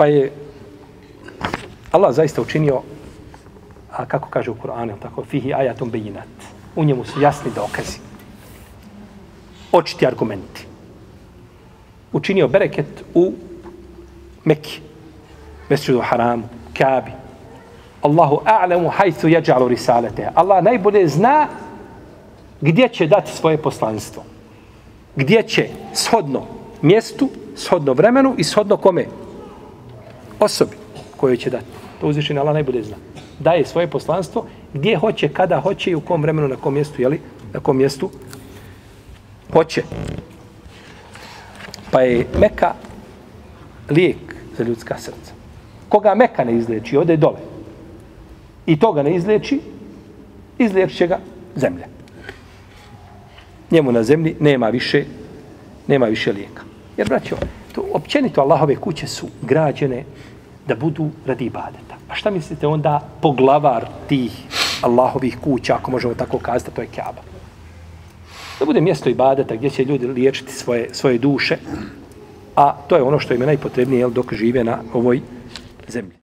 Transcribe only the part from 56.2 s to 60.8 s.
lijeka. Jer, braćo, to općenito Allahove kuće su građene da